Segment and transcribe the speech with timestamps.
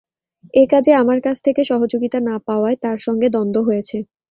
[0.53, 3.97] এ কাজে আমার কাছ থেকে সহযোগিতা না পাওয়ায় তাঁর সঙ্গে দ্বন্দ্ব হয়েছে।